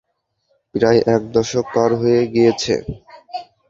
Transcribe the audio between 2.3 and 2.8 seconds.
গিয়েছে।